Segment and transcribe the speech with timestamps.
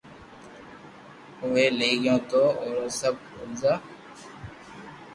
[1.41, 2.43] اووي لئي گيو تو
[2.75, 3.73] را سب اورزا